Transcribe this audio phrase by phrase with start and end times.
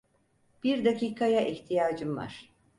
[0.63, 2.49] Bir dakikaya ihtiyacım var.